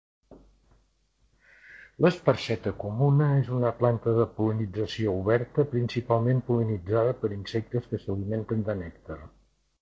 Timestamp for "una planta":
3.57-4.15